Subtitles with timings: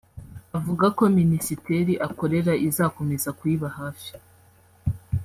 [0.57, 4.11] avuga ko Minisiteri akorera izakomeza kuyiba hafi